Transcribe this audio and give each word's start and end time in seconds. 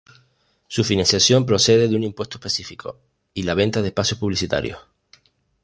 Su 0.67 0.83
financiación 0.83 1.45
procede 1.45 1.87
de 1.87 1.95
un 1.95 2.01
impuesto 2.01 2.37
específico 2.37 2.97
y 3.35 3.43
la 3.43 3.53
venta 3.53 3.83
de 3.83 3.89
espacios 3.89 4.19
publicitarios. 4.19 4.79